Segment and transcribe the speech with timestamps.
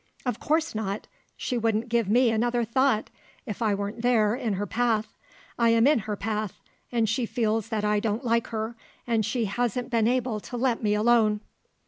[0.25, 1.05] "Of course not.
[1.37, 3.11] She wouldn't give me another thought,
[3.45, 5.13] if I weren't there, in her path;
[5.59, 6.59] I am in her path,
[6.91, 8.75] and she feels that I don't like her,
[9.05, 11.41] and she hasn't been able to let me alone."